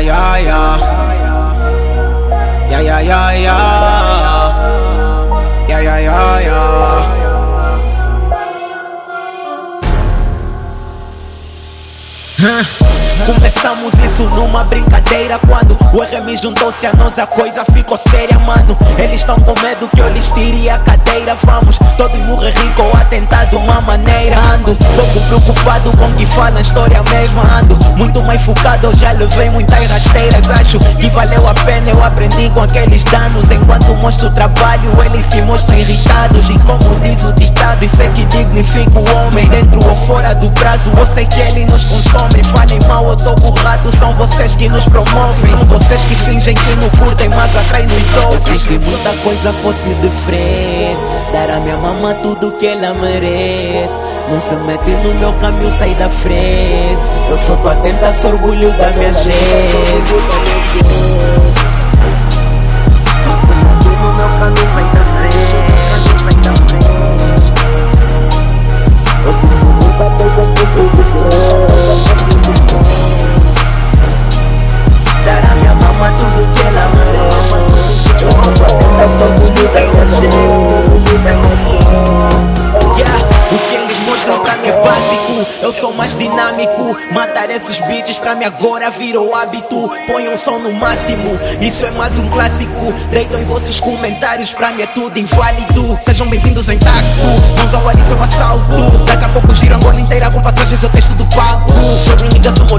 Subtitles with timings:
[0.00, 0.76] yeah, yeah.
[2.68, 3.66] Yeah, yeah, yeah, yeah.
[5.68, 7.16] Yeah, yeah, yeah, yeah.
[13.24, 18.76] Começamos isso numa brincadeira Quando o RM juntou-se a nós a coisa ficou séria mano
[18.98, 22.92] Eles estão com medo que eu lhes tire a cadeira Vamos todos morrer rico ou
[22.92, 24.76] atentar de uma maneira Ando
[25.20, 29.48] pouco preocupado com que fala a história mesmo Ando muito mais focado, eu já levei
[29.50, 33.50] muitas rasteiras Acho que valeu a pena, eu aprendi com aqueles danos.
[33.50, 36.50] Enquanto mostro o trabalho, eles se mostram irritados.
[36.50, 40.50] E como diz o ditado, isso é que dignifica o homem Dentro ou fora do
[40.50, 42.42] prazo, eu sei que ele nos consome
[43.08, 45.50] eu tô burlado, são vocês que nos promovem.
[45.50, 48.40] São vocês que fingem que não curtem, mas atrás nos ouvem.
[48.40, 50.96] Fiz que muita coisa fosse de frente
[51.32, 53.98] Dar a minha mama tudo que ela merece.
[54.30, 56.98] Não se mete no meu caminho, sai da frente.
[57.28, 60.55] Eu atento a esse orgulho da minha gente
[85.66, 89.90] Eu sou mais dinâmico Matar esses beats pra mim agora virou hábito.
[90.06, 92.94] Põe um som no máximo Isso é mais um clássico.
[93.10, 95.98] Deitam em vossos comentários Pra mim é tudo inválido.
[96.00, 99.04] Sejam bem-vindos em tacto Mãos ao ar seu assalto.
[99.06, 102.54] Daqui a pouco giro a Angola inteira Com passagens eu texto do pago Sobre niggas
[102.54, 102.78] do meu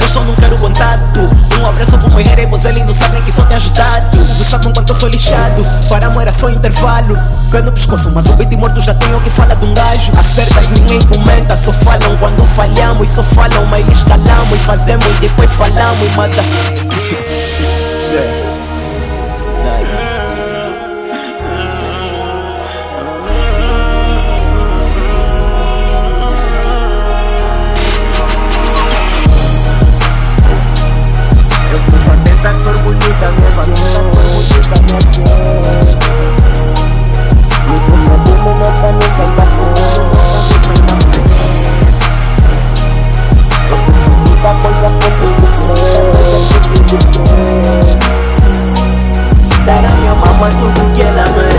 [0.00, 1.20] Eu só não quero contato.
[1.60, 4.16] Um abraço pro meu heremos Eles não sabem que só tem ajudado.
[4.16, 7.16] Não sabem quanto eu sou lixado Para amor era só intervalo.
[7.52, 10.10] Pé no pescoço Mas o beat morto já tem o que fala de um gajo.
[10.18, 11.00] Acertas ninguém
[11.40, 16.10] comenta Só falam quando falhamos Só falam mas eles calamos E fazemos e depois falamos
[16.12, 16.42] Mata
[50.14, 51.49] mama tuku kela man.